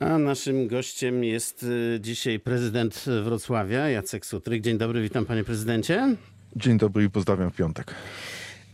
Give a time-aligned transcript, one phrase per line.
[0.00, 4.62] A naszym gościem jest y, dzisiaj prezydent Wrocławia, Jacek Sutryk.
[4.62, 6.16] Dzień dobry, witam panie prezydencie.
[6.56, 7.94] Dzień dobry i pozdrawiam w piątek.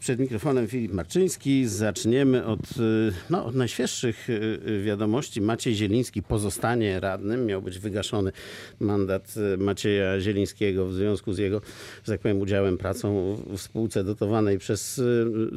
[0.04, 1.66] Przed mikrofonem Filip Marczyński.
[1.66, 4.32] Zaczniemy od, y, no, od najświeższych y,
[4.68, 5.40] y, wiadomości.
[5.40, 7.46] Maciej Zieliński pozostanie radnym.
[7.46, 8.32] Miał być wygaszony
[8.80, 11.60] mandat Macieja Zielińskiego w związku z jego,
[12.04, 15.00] że tak powiem, udziałem, pracą w spółce dotowanej przez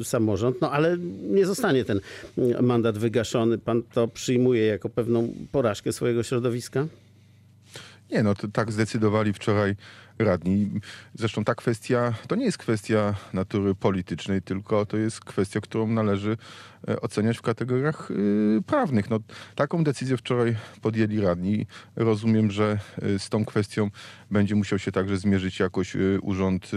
[0.02, 0.60] samorząd.
[0.60, 2.00] No ale nie zostanie ten
[2.62, 3.58] mandat wygaszony.
[3.58, 6.86] Pan to przyjmuje jako pewną porażkę swojego środowiska?
[8.10, 9.76] Nie, no to tak zdecydowali wczoraj
[10.18, 10.70] radni.
[11.14, 16.36] Zresztą ta kwestia to nie jest kwestia natury politycznej, tylko to jest kwestia, którą należy
[16.88, 19.10] e, oceniać w kategoriach y, prawnych.
[19.10, 19.18] No,
[19.54, 21.66] taką decyzję wczoraj podjęli radni.
[21.96, 23.90] Rozumiem, że y, z tą kwestią
[24.30, 26.70] będzie musiał się także zmierzyć jakoś y, urząd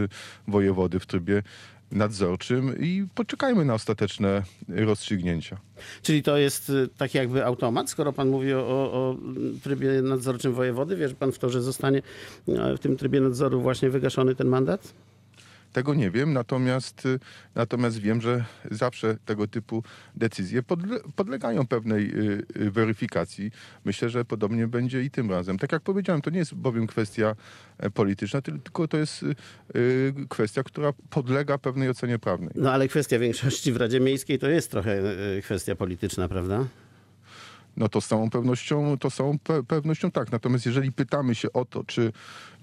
[0.48, 1.44] wojewody w trybie
[1.92, 5.58] nadzorczym i poczekajmy na ostateczne rozstrzygnięcia.
[6.02, 9.18] Czyli to jest y, taki jakby automat, skoro pan mówi o, o,
[9.64, 10.96] trybie nadzorczym wojewody?
[10.96, 12.02] Wierzy pan w to, że zostanie
[12.48, 14.94] e, w tym trybie nadzoru właśnie wygaszony ten mandat?
[15.74, 17.20] Tego nie wiem, natomiast, y,
[17.56, 19.84] natomiast wiem, że zawsze tego typu
[20.16, 23.52] decyzje podle, podlegają pewnej y, y, weryfikacji.
[23.86, 25.58] Myślę, że podobnie będzie i tym razem.
[25.58, 27.36] Tak jak powiedziałem, to nie jest bowiem kwestia
[27.78, 29.26] e, polityczna, tylko to jest
[30.30, 32.52] kwestia, która podlega pewnej ocenie prawnej.
[32.56, 35.02] No ale kwestia większości w Radzie Miejskiej to jest trochę
[35.42, 36.66] kwestia polityczna, prawda?
[37.78, 40.32] No to z całą pewnością, to z całą pe pewnością tak.
[40.32, 42.12] Natomiast jeżeli pytamy się o to, czy,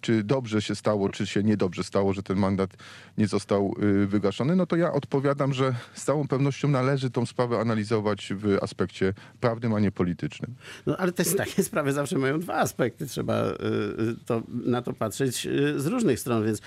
[0.00, 2.70] czy dobrze się stało, czy się niedobrze stało, że ten mandat
[3.18, 7.58] nie został y, wygaszony, no to ja odpowiadam, że z całą pewnością należy tą sprawę
[7.58, 10.54] analizować w aspekcie prawnym, a nie politycznym.
[10.86, 13.06] No ale te takie sprawy zawsze mają dwa aspekty.
[13.06, 16.60] Trzeba y, y, to, na to patrzeć z różnych stron, więc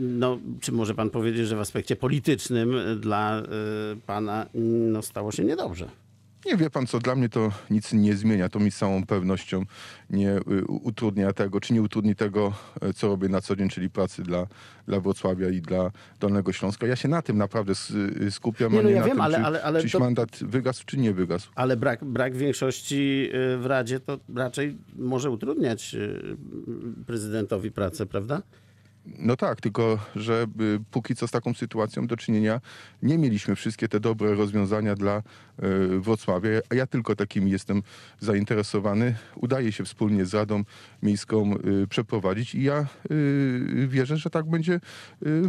[0.00, 3.42] no, czy może pan powiedzieć, że w aspekcie politycznym dla
[4.06, 6.01] pana no, stało się niedobrze?
[6.46, 8.48] Nie wie pan co, dla mnie to nic nie zmienia.
[8.48, 9.62] To mi z całą pewnością
[10.10, 13.90] nie y, utrudnia tego, czy nie utrudni tego, e, co robię na co dzień, czyli
[13.90, 14.46] pracy dla,
[14.86, 16.86] dla Wrocławia i dla Dolnego Śląska.
[16.86, 17.72] Ja się na tym naprawdę
[18.26, 19.92] y, skupiam, Nie, a no nie ja na wiem, tym, ale- czy, ale- ale czyś
[19.92, 21.50] to- mandat wygasł, czy nie wygasł.
[21.54, 25.96] Ale brak, brak większości y, w Radzie to raczej może utrudniać
[27.06, 28.42] prezydentowi pracę, prawda?
[29.06, 32.60] No tak, tylko że y, póki co z taką sytuacją do czynienia
[33.02, 35.22] nie mieliśmy wszystkie te dobre rozwiązania dla y,
[36.00, 37.82] Wrocławia, a ja tylko takimi jestem
[38.20, 39.14] zainteresowany.
[39.36, 40.64] Udaje się wspólnie z Radą
[41.02, 42.86] Miejską y, przeprowadzić i ja
[43.86, 44.80] wierzę, że tak będzie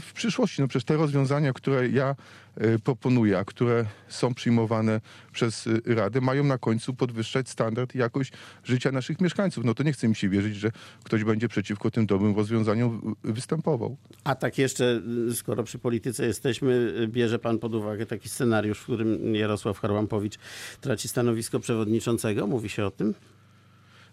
[0.01, 0.61] w przyszłości.
[0.61, 2.15] No przecież te rozwiązania, które ja
[2.61, 7.97] y, proponuję, a które są przyjmowane przez y, Radę, mają na końcu podwyższać standard i
[7.97, 8.33] jakość
[8.63, 9.65] życia naszych mieszkańców.
[9.65, 10.71] No to nie chce mi się wierzyć, że
[11.03, 13.97] ktoś będzie przeciwko tym dobrym rozwiązaniom w- występował.
[14.23, 18.79] A tak jeszcze, y, skoro przy polityce jesteśmy, y, bierze pan pod uwagę taki scenariusz,
[18.79, 20.35] w którym Jarosław Harłampowicz
[20.81, 22.47] traci stanowisko przewodniczącego?
[22.47, 23.13] Mówi się o tym?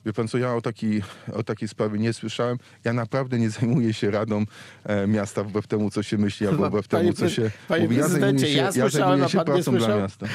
[0.07, 1.03] Wie pan co, ja o, taki,
[1.33, 2.59] o takiej sprawie nie słyszałem.
[2.85, 4.45] Ja naprawdę nie zajmuję się Radą
[4.85, 7.97] e, Miasta wbrew temu, co się myśli, albo wbrew temu, co się panie mówi.
[7.97, 10.27] Ja zajmuję się, ja ja zajmuję się pracą dla miasta.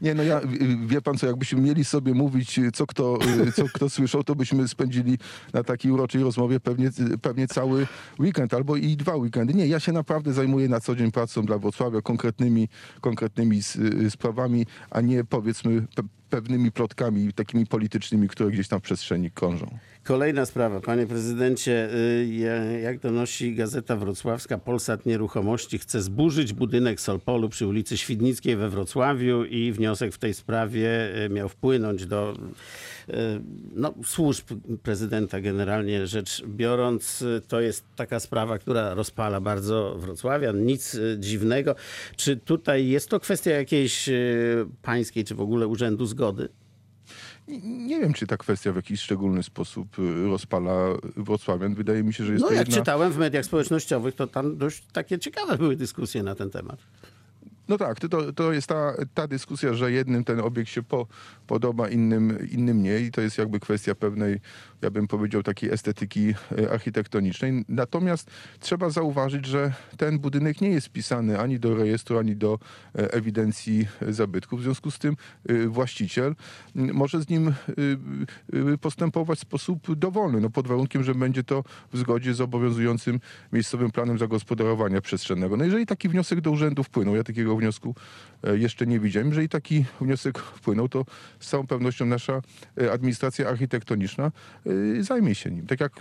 [0.00, 0.46] Nie no, ja, y,
[0.86, 3.18] wie pan co, jakbyśmy mieli sobie mówić, co kto,
[3.48, 5.18] y, co kto słyszał, to byśmy spędzili
[5.52, 6.90] na takiej uroczej rozmowie pewnie,
[7.22, 7.86] pewnie cały
[8.18, 9.54] weekend, albo i dwa weekendy.
[9.54, 12.68] Nie, ja się naprawdę zajmuję na co dzień pracą dla Wrocławia, konkretnymi,
[13.00, 13.60] konkretnymi
[14.04, 15.86] y, sprawami, a nie powiedzmy
[16.30, 19.78] pewnymi plotkami takimi politycznymi, które gdzieś tam w przestrzeni krążą.
[20.10, 27.00] Kolejna sprawa, panie prezydencie, y, ja- jak donosi Gazeta Wrocławska, Polsat Nieruchomości chce zburzyć budynek
[27.00, 32.34] Solpolu przy ulicy Świdnickiej we Wrocławiu i wniosek w tej sprawie y, miał wpłynąć do
[33.08, 33.12] y,
[33.74, 34.44] no, służb
[34.82, 37.24] prezydenta generalnie rzecz biorąc.
[37.48, 41.74] To jest taka sprawa, która rozpala bardzo Wrocławian, nic dziwnego.
[42.16, 44.10] Czy tutaj jest to kwestia jakiejś
[44.82, 46.48] pańskiej, czy w ogóle urzędu zgody?
[47.58, 50.72] Nie- wiem, czy ta kwestia w jakiś szczególny sposób y, rozpala
[51.16, 51.74] Wrocławian.
[51.74, 52.80] Wydaje mi się, że jest No to jak jedna...
[52.82, 56.78] czytałem w mediach społecznościowych, to tam dość takie ciekawe były dyskusje na ten temat.
[57.70, 61.06] No tak, to, to jest ta, ta dyskusja, że jednym ten obiekt się po,
[61.46, 64.40] podoba, innym, innym nie i to jest jakby kwestia pewnej,
[64.82, 67.64] ja bym powiedział, takiej estetyki e, architektonicznej.
[67.68, 68.30] Natomiast
[68.60, 72.58] trzeba zauważyć, że ten budynek nie jest wpisany ani do rejestru, ani do
[72.94, 74.60] e, ewidencji e, zabytków.
[74.60, 75.16] W związku z tym
[75.68, 76.34] właściciel
[76.74, 77.54] może z nim
[78.80, 83.20] postępować w sposób dowolny, no pod warunkiem, że będzie to w zgodzie z obowiązującym
[83.52, 85.56] miejscowym planem zagospodarowania przestrzennego.
[85.56, 87.94] No jeżeli taki wniosek do urzędu wpłynął, ja takiego wniosku
[88.44, 89.28] e, jeszcze nie widziałem.
[89.28, 91.04] Jeżeli taki wniosek wpłynął, to
[91.40, 92.42] z całą pewnością nasza
[92.80, 94.32] e, administracja architektoniczna
[94.98, 95.66] e, zajmie się nim.
[95.66, 95.92] Tak jak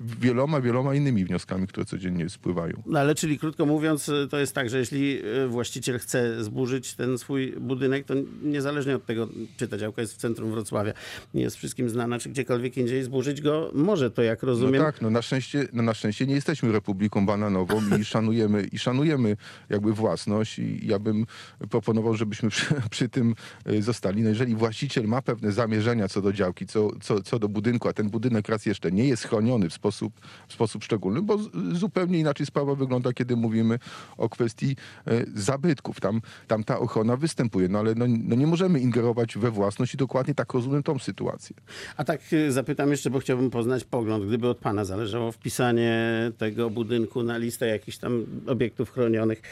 [0.00, 2.82] wieloma, wieloma innymi wnioskami, które codziennie spływają.
[2.86, 7.52] No ale czyli krótko mówiąc, to jest tak, że jeśli właściciel chce zburzyć ten swój
[7.60, 10.92] budynek, to niezależnie od tego, czy ta działka jest w centrum Wrocławia,
[11.34, 14.82] nie jest wszystkim znana, czy gdziekolwiek indziej, zburzyć go może, to jak No rozumiem.
[14.82, 19.36] tak, no na szczęście, no na szczęście nie jesteśmy republiką bananową i szanujemy, i szanujemy
[19.70, 21.26] jakby własność i ja bym
[21.70, 23.34] proponował, żebyśmy przy, przy tym
[23.70, 24.22] y, zostali.
[24.22, 27.92] No jeżeli właściciel ma pewne zamierzenia co do działki, co, co, co do budynku, a
[27.92, 31.38] ten budynek raz jeszcze nie jest chroniony w sposób, w sposób szczególny, bo
[31.72, 33.78] zupełnie inaczej sprawa wygląda, kiedy mówimy
[34.16, 34.76] o kwestii
[35.08, 36.00] y, zabytków.
[36.00, 39.96] Tam, tam ta ochrona występuje, no ale no, no nie możemy ingerować we własność i
[39.96, 41.56] dokładnie tak rozumiem tą sytuację.
[41.96, 45.92] A tak y, zapytam jeszcze, bo chciałbym poznać pogląd, gdyby od pana zależało wpisanie
[46.38, 49.42] tego budynku na listę jakichś tam obiektów chronionych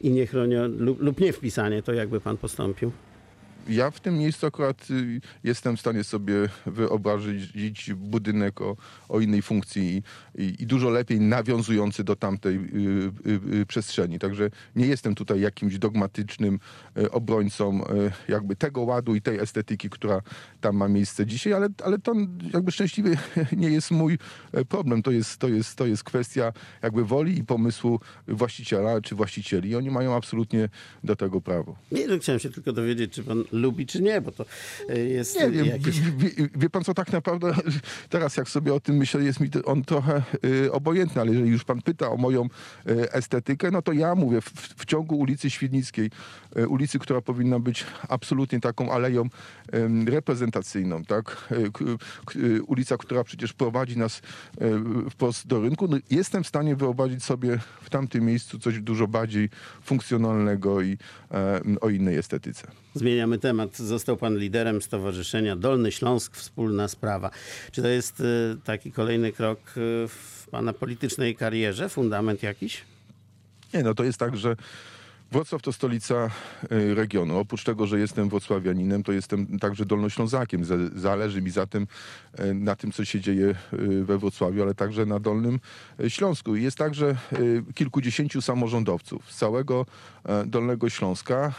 [0.00, 2.92] i niechronionych, lub, lub nie wpisanie, to jakby pan postąpił?
[3.68, 6.34] Ja w tym miejscu akurat y, jestem w stanie sobie
[6.66, 8.76] wyobrazić budynek o,
[9.08, 10.02] o innej funkcji
[10.34, 12.60] i, i, i dużo lepiej nawiązujący do tamtej y,
[13.30, 14.18] y, y, przestrzeni.
[14.18, 16.58] Także nie jestem tutaj jakimś dogmatycznym
[16.98, 17.80] y, obrońcą
[18.28, 20.22] jakby tego ładu i tej estetyki, która
[20.60, 22.14] tam ma miejsce dzisiaj, ale, ale to
[22.54, 23.16] jakby szczęśliwie
[23.56, 24.18] nie jest mój
[24.52, 25.02] e, problem.
[25.02, 26.52] To jest, to, jest, to jest kwestia
[26.82, 29.76] jakby woli i pomysłu właściciela czy właścicieli.
[29.76, 30.68] Oni mają absolutnie
[31.04, 31.76] do tego prawo.
[31.92, 34.44] Nie, no, chciałem się tylko dowiedzieć, czy pan lubi, czy nie, bo to
[34.90, 36.00] y, jest Nie wiem, jakiś...
[36.00, 37.54] wie, wie, pan co, tak naprawdę
[38.08, 41.64] teraz jak sobie o tym myślę, jest mi on trochę y, obojętny, ale jeżeli już
[41.64, 46.10] pan pyta o moją y, estetykę, no to ja mówię, w, w ciągu ulicy Świdnickiej,
[46.58, 49.28] y, ulicy, która powinna być absolutnie taką aleją
[50.06, 51.48] reprezentacyjną, tak?
[52.66, 54.22] Ulica, która przecież prowadzi nas
[55.10, 59.48] wprost do rynku, no, jestem w stanie wyobrazić sobie w tamtym miejscu coś dużo bardziej
[59.82, 60.98] funkcjonalnego i
[61.30, 62.66] e, o innej estetyce.
[62.94, 63.76] Zmieniamy temat.
[63.76, 67.30] Został pan liderem Stowarzyszenia Dolny Śląsk Wspólna Sprawa.
[67.72, 68.24] Czy to jest y,
[68.64, 69.72] taki kolejny krok y,
[70.08, 71.88] w pana politycznej karierze?
[71.88, 72.84] Fundament jakiś?
[73.74, 74.56] Nie, no to jest tak, że
[75.32, 76.30] Wrocław to stolica
[76.72, 77.38] y, regionu.
[77.38, 80.64] Oprócz tego, że jestem wrocławianinem, to jestem także dolnoślązakiem.
[80.64, 81.86] Za- Zależy mi zatem
[82.40, 85.60] y, na tym, co się dzieje y, we Wrocławiu, ale także na Dolnym
[86.08, 86.56] Śląsku.
[86.56, 87.16] Jest także
[87.74, 89.86] kilkudziesięciu samorządowców z całego
[90.24, 91.52] e, Dolnego Śląska.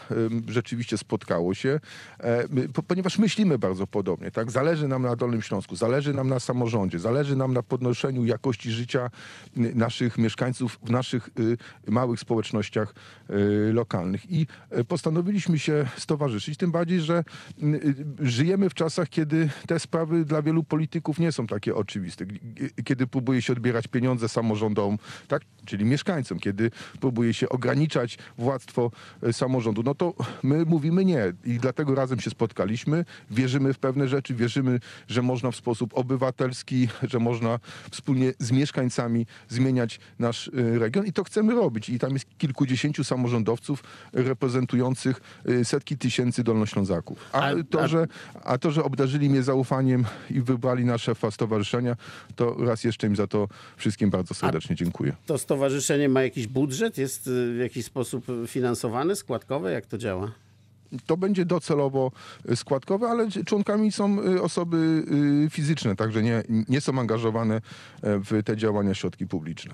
[0.47, 1.79] Rzeczywiście spotkało się,
[2.19, 2.47] e,
[2.88, 4.31] ponieważ myślimy bardzo podobnie.
[4.31, 4.51] Tak?
[4.51, 9.09] Zależy nam na Dolnym Śląsku, zależy nam na samorządzie, zależy nam na podnoszeniu jakości życia
[9.56, 11.29] naszych mieszkańców w naszych
[11.88, 12.94] małych społecznościach
[13.74, 14.31] lokalnych.
[14.31, 14.48] I
[14.78, 17.24] y, postanowiliśmy się stowarzyszyć, tym bardziej, że
[17.63, 22.25] y, żyjemy w czasach, kiedy te sprawy dla wielu polityków nie są takie oczywiste.
[22.84, 24.98] Kiedy próbuje się odbierać pieniądze samorządom,
[25.28, 25.42] tak?
[25.66, 28.92] czyli mieszkańcom, kiedy próbuje się ograniczać władztwo
[29.28, 30.13] y, samorządu, no to
[30.44, 31.34] my mówimy nie.
[31.46, 33.06] I dlatego razem się spotkaliśmy.
[33.31, 37.60] Wierzymy w pewne rzeczy, wierzymy, że można w sposób obywatelski, że można
[37.92, 41.90] wspólnie z mieszkańcami zmieniać nasz y, region i to chcemy robić.
[41.90, 43.50] I tam jest kilkudziesięciu samorządowców
[44.13, 47.30] reprezentujących y, setki tysięcy dolnoślązaków.
[47.31, 48.07] A, to, że,
[48.44, 51.95] a to, że obdarzyli mnie zaufaniem i wybrali na szefa stowarzyszenia,
[52.36, 55.15] to raz jeszcze im za to wszystkim bardzo serdecznie dziękuję.
[55.25, 56.98] To stowarzyszenie ma jakiś budżet?
[56.98, 59.71] Jest y, w jakiś sposób finansowane, składkowe?
[59.71, 60.31] Jak to działa?
[61.05, 62.11] To będzie docelowo
[62.49, 65.03] y, składkowe, ale członkami są y, osoby
[65.45, 67.61] y, fizyczne, także nie, nie są angażowane e,
[68.01, 69.73] w te działania środki publiczne.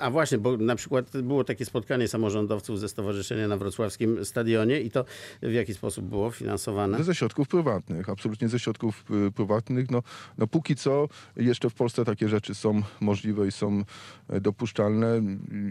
[0.00, 4.90] A właśnie, bo na przykład było takie spotkanie samorządowców ze stowarzyszenia na wrocławskim stadionie i
[4.90, 5.04] to
[5.42, 7.04] w jaki sposób było finansowane?
[7.04, 9.04] Ze środków prywatnych, absolutnie ze środków
[9.34, 9.90] prywatnych.
[9.90, 10.02] No,
[10.38, 13.84] no póki co jeszcze w Polsce takie rzeczy są możliwe i są
[14.28, 15.22] e, dopuszczalne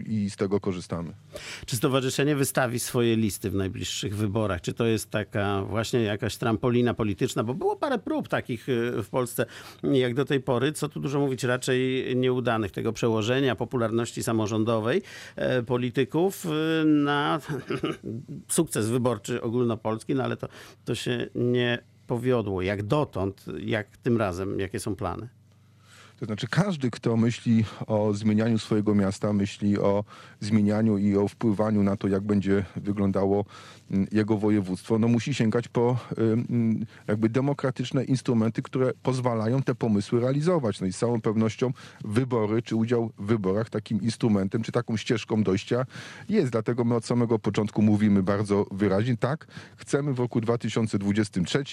[0.06, 1.12] i z tego korzystamy.
[1.66, 4.55] Czy stowarzyszenie wystawi swoje listy w najbliższych wyborach?
[4.60, 7.44] Czy to jest taka właśnie jakaś trampolina polityczna?
[7.44, 9.46] Bo było parę prób takich y, w Polsce
[9.82, 12.72] jak do tej pory, co tu dużo mówić, raczej nieudanych.
[12.72, 15.02] Tego przełożenia popularności samorządowej
[15.36, 17.40] e, polityków y, na
[18.48, 20.48] sukces wyborczy ogólnopolski, no ale to,
[20.84, 22.62] to się nie powiodło.
[22.62, 25.28] Jak dotąd, jak tym razem, jakie są plany?
[26.16, 30.04] To znaczy każdy, kto myśli o zmienianiu swojego miasta, myśli o
[30.40, 33.44] zmienianiu i o wpływaniu na to, jak będzie wyglądało
[33.90, 35.98] mm, jego województwo, no musi sięgać po
[37.08, 40.80] jakby demokratyczne instrumenty, które pozwalają te pomysły realizować.
[40.80, 41.72] No i z całą pewnością
[42.04, 45.86] wybory, czy udział w wyborach takim instrumentem, czy taką ścieżką dojścia
[46.28, 46.52] jest.
[46.52, 49.46] Dlatego my od samego początku mówimy bardzo wyraźnie, tak,
[49.76, 51.64] chcemy w roku 2023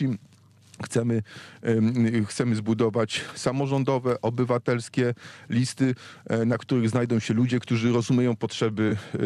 [0.82, 1.24] Chcemy,
[1.62, 5.14] em, chcemy zbudować samorządowe, obywatelskie
[5.50, 9.18] listy, e, na których znajdą się ludzie, którzy rozumieją potrzeby e,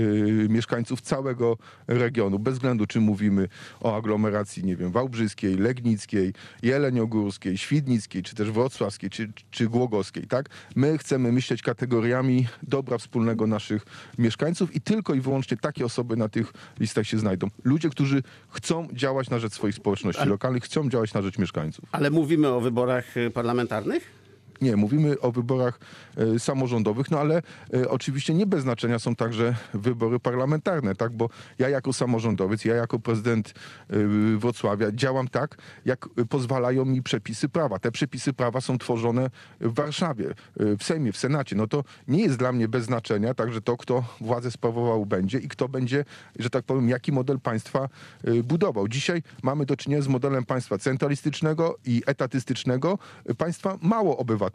[0.49, 3.47] mieszkańców całego regionu, bez względu czy mówimy
[3.79, 10.49] o aglomeracji, nie wiem, wałbrzyskiej, legnickiej, jeleniogórskiej, świdnickiej, czy też wrocławskiej, czy, czy głogowskiej, tak?
[10.75, 13.85] My chcemy myśleć kategoriami dobra wspólnego naszych
[14.17, 17.47] mieszkańców i tylko i wyłącznie takie osoby na tych listach się znajdą.
[17.63, 21.46] Ludzie, którzy chcą działać na rzecz swoich społeczności lokalnych, chcą działać na rzecz mieszkańców.
[21.91, 24.17] Ale mówimy o wyborach y, parlamentarnych?
[24.61, 25.79] Nie, mówimy o wyborach
[26.17, 27.41] e, samorządowych, no ale
[27.73, 31.11] e, oczywiście nie bez znaczenia są także wybory parlamentarne, tak?
[31.11, 33.53] Bo ja jako samorządowiec, ja jako prezydent
[33.89, 33.97] e,
[34.37, 37.79] Wrocławia działam tak, jak pozwalają mi przepisy prawa.
[37.79, 41.55] Te przepisy prawa są tworzone w Warszawie, w Sejmie, w Senacie.
[41.55, 45.47] No to nie jest dla mnie bez znaczenia także to, kto władzę sprawował będzie i
[45.47, 46.05] kto będzie,
[46.39, 47.89] że tak powiem, jaki model państwa
[48.43, 48.87] budował.
[48.87, 52.99] Dzisiaj mamy do czynienia z modelem państwa centralistycznego i etatystycznego,
[53.37, 54.46] państwa mało obywatelskiego.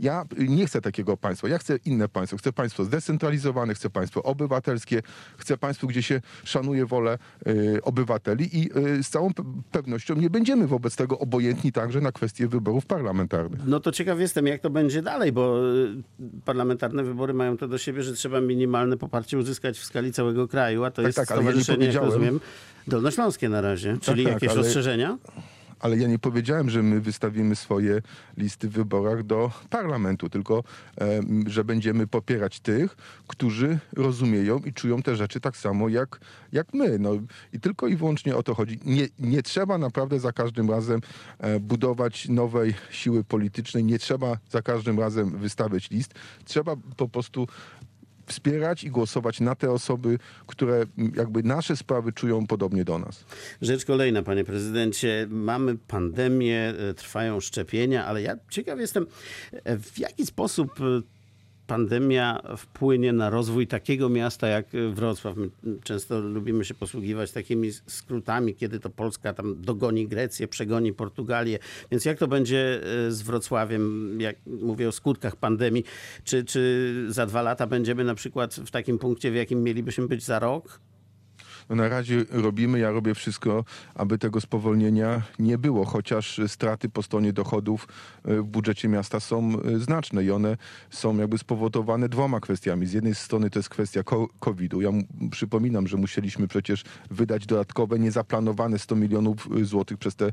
[0.00, 1.48] Ja y, nie chcę takiego państwa.
[1.48, 2.36] Ja chcę inne państwo.
[2.38, 5.02] Chcę państwo zdecentralizowane, chcę państwo obywatelskie,
[5.38, 7.18] chcę państwo, gdzie się szanuje wolę
[7.48, 12.12] y, obywateli i y, z całą pe- pewnością nie będziemy wobec tego obojętni także na
[12.12, 13.60] kwestie wyborów parlamentarnych.
[13.66, 16.02] No to ciekaw jestem, jak to będzie dalej, bo y,
[16.44, 20.84] parlamentarne wybory mają to do siebie, że trzeba minimalne poparcie uzyskać w skali całego kraju,
[20.84, 22.40] a to jest tak, ja nie stowarzyszenie, jak powiedziałem- rozumiem,
[22.86, 23.96] dolnośląskie na razie.
[24.00, 25.18] Czyli tak, jakieś ale- rozszerzenia?
[25.80, 28.02] Ale ja nie powiedziałem, że my wystawimy swoje
[28.36, 30.64] listy w wyborach do parlamentu, tylko
[30.96, 36.20] em, że będziemy popierać tych, którzy rozumieją i czują te rzeczy tak samo jak,
[36.52, 36.98] jak my.
[36.98, 37.10] No,
[37.52, 38.78] I tylko i wyłącznie o to chodzi.
[38.84, 41.00] Nie, nie trzeba naprawdę za każdym razem
[41.38, 46.14] e, budować nowej siły politycznej, nie trzeba za każdym razem wystawiać list.
[46.44, 47.46] Trzeba po prostu
[48.26, 50.84] wspierać i głosować na te osoby, które
[51.16, 53.24] jakby nasze sprawy czują podobnie do nas.
[53.62, 55.26] Rzecz kolejna, panie prezydencie.
[55.30, 59.06] Mamy pandemię, e, trwają szczepienia, ale ja ciekaw jestem,
[59.52, 61.15] e, w jaki sposób e,
[61.66, 65.36] pandemia wpłynie na rozwój takiego miasta jak e, Wrocław.
[65.36, 65.50] My
[65.84, 71.58] często lubimy się posługiwać takimi skrótami, kiedy to Polska tam dogoni Grecję, przegoni Portugalię.
[71.90, 75.84] Więc jak to będzie e, z Wrocławiem, jak mówię o skutkach pandemii?
[76.24, 80.24] Czy, czy za dwa lata będziemy na przykład w takim punkcie, w jakim mielibyśmy być
[80.24, 80.80] za rok?
[81.68, 87.02] No na razie robimy, ja robię wszystko, aby tego spowolnienia nie było, chociaż straty po
[87.02, 87.88] stronie dochodów
[88.24, 90.56] e, w budżecie miasta są e, znaczne i one
[90.90, 92.86] są jakby spowodowane dwoma kwestiami.
[92.86, 94.02] Z jednej strony to jest kwestia
[94.40, 94.80] COVID-u.
[94.80, 94.90] Ja
[95.30, 100.32] przypominam, że musieliśmy przecież wydać dodatkowe, niezaplanowane 100 milionów e, złotych przez te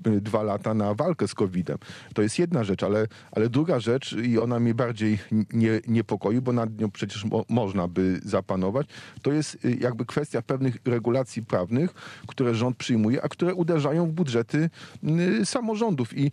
[0.00, 1.78] dwa lata na walkę z COVID-em.
[2.14, 5.18] To jest jedna rzecz, ale, ale druga rzecz i ona mnie bardziej
[5.52, 8.86] nie, niepokoi, bo nad nią przecież mo- można by zapanować,
[9.22, 11.94] to jest jakby kwestia pewnych regulacji prawnych,
[12.26, 14.70] które rząd przyjmuje, a które uderzają w budżety
[15.40, 16.30] y, samorządów i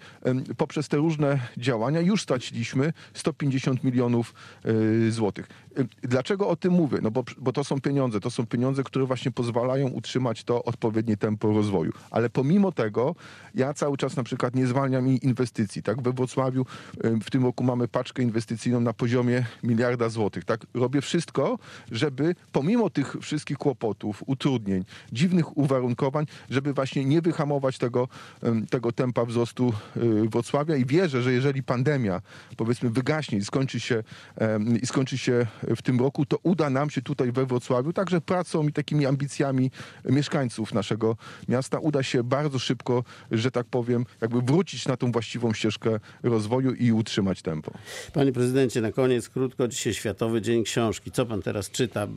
[0.58, 4.34] poprzez te różne działania już straciliśmy 150 milionów
[4.66, 5.48] y, złotych.
[5.80, 6.98] Y, Dlaczego o tym mówię?
[7.02, 11.18] No bo, bo to są pieniądze, to są pieniądze, które właśnie pozwalają utrzymać to odpowiednie
[11.18, 11.92] tempo rozwoju.
[12.12, 13.16] Ale pomimo tego
[13.56, 15.84] ja cały czas na przykład nie zwalniam inwestycji.
[15.84, 16.02] Tak?
[16.02, 16.66] We Wrocławiu
[17.22, 20.46] w tym roku mamy paczkę inwestycyjną na poziomie miliarda złotych.
[20.46, 20.66] Tak?
[20.74, 21.60] Robię wszystko,
[21.92, 28.08] żeby pomimo tych wszystkich kłopotów, utrudnień, dziwnych uwarunkowań, żeby właśnie nie wyhamować tego,
[28.70, 32.22] tego tempa wzrostu y, Wrocławia i wierzę, że jeżeli pandemia
[32.58, 34.04] powiedzmy wygaśnie i skończy się,
[34.82, 38.68] i skończy się w tym roku, to uda nam się tutaj we Wrocławiu także pracą
[38.68, 39.72] i takimi ambicjami
[40.06, 41.18] mieszkańców naszego
[41.48, 46.74] miasta uda się bardzo szybko, że tak powiem, jakby wrócić na tą właściwą ścieżkę rozwoju
[46.74, 47.72] i utrzymać tempo.
[48.14, 51.12] Panie prezydencie, na koniec krótko, dzisiaj Światowy Dzień Książki.
[51.12, 52.08] Co pan teraz czyta?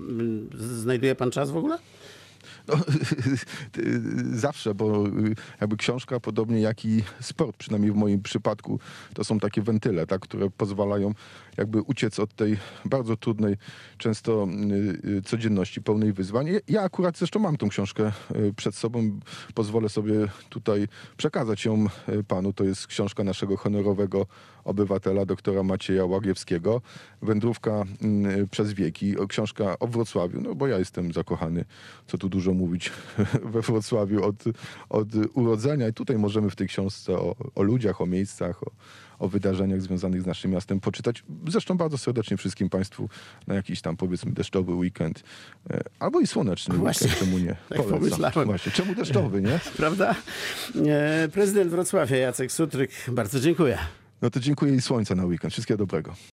[0.55, 1.79] Znajduje pan czas w ogóle?
[2.69, 2.75] No,
[4.33, 8.79] zawsze, bo y, jakby książka, podobnie jak i sport, przynajmniej w moim przypadku,
[9.15, 11.15] to są takie wentyle, tak, które pozwalają
[11.57, 13.57] jakby uciec od tej bardzo trudnej,
[13.99, 14.49] często
[15.05, 16.47] y, y, codzienności pełnej wyzwań.
[16.69, 19.21] Ja- akurat zresztą mam tą książkę y, przed sobą,
[19.55, 20.15] pozwolę sobie
[20.49, 22.53] tutaj przekazać ją y, panu.
[22.53, 24.27] To jest książka naszego honorowego
[24.65, 26.81] obywatela, doktora Macieja Łagiewskiego.
[27.23, 27.85] Wędrówka
[28.43, 31.65] y, przez wieki, książka o Wrocławiu, no bo ja jestem zakochany,
[32.07, 32.93] co tu dużo mówić,
[33.53, 34.45] we Wrocławiu od,
[34.91, 38.71] od urodzenia i tutaj możemy w tej książce o, o ludziach, o miejscach, o,
[39.19, 41.25] o wydarzeniach związanych z naszym miastem poczytać.
[41.49, 43.09] Zresztą bardzo serdecznie wszystkim Państwu
[43.47, 45.23] na jakiś tam powiedzmy deszczowy weekend
[45.71, 47.57] e, albo i słoneczny Właśnie, weekend, czemu nie?
[47.79, 48.49] tak pomyślałem.
[48.49, 49.61] Właśnie, czemu deszczowy, nie?
[49.77, 50.15] Prawda?
[50.87, 53.79] E, Prezydent Wrocławia Jacek Sutryk, bardzo dziękuję.
[54.23, 55.53] No to dziękuję i słońca na weekend.
[55.53, 56.15] Wszystkiego dobrego.